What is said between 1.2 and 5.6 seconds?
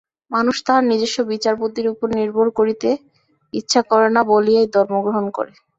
বিচারবুদ্ধির উপর নির্ভর করিতে ইচ্ছা করে না বলিয়াই ধর্ম গ্রহণ করে।